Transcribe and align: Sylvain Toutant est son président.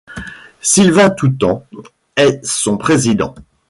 Sylvain 0.63 1.11
Toutant 1.11 1.63
est 2.15 2.43
son 2.43 2.75
président. 2.75 3.35